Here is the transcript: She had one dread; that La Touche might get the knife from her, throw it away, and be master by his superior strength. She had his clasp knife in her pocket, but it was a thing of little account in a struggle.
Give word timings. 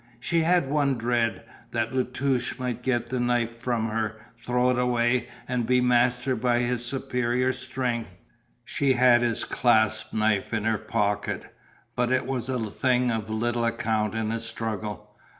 She 0.19 0.39
had 0.39 0.67
one 0.67 0.97
dread; 0.97 1.43
that 1.69 1.93
La 1.93 2.01
Touche 2.11 2.57
might 2.57 2.81
get 2.81 3.09
the 3.11 3.19
knife 3.19 3.59
from 3.59 3.87
her, 3.89 4.19
throw 4.35 4.71
it 4.71 4.79
away, 4.79 5.27
and 5.47 5.67
be 5.67 5.79
master 5.79 6.35
by 6.35 6.61
his 6.61 6.83
superior 6.83 7.53
strength. 7.53 8.17
She 8.65 8.93
had 8.93 9.21
his 9.21 9.43
clasp 9.43 10.11
knife 10.11 10.55
in 10.55 10.63
her 10.63 10.79
pocket, 10.79 11.55
but 11.95 12.11
it 12.11 12.25
was 12.25 12.49
a 12.49 12.57
thing 12.71 13.11
of 13.11 13.29
little 13.29 13.63
account 13.63 14.15
in 14.15 14.31
a 14.31 14.39
struggle. 14.39 15.11